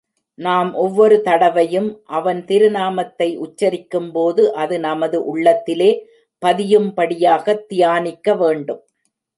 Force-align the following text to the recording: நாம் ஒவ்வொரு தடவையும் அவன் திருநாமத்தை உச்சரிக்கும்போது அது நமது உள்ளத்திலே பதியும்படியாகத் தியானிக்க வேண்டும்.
நாம் 0.35 0.73
ஒவ்வொரு 0.73 1.21
தடவையும் 1.21 2.01
அவன் 2.05 2.45
திருநாமத்தை 2.45 3.39
உச்சரிக்கும்போது 3.39 4.41
அது 4.51 4.79
நமது 4.79 5.25
உள்ளத்திலே 5.25 6.07
பதியும்படியாகத் 6.45 7.65
தியானிக்க 7.65 8.35
வேண்டும். 8.35 8.87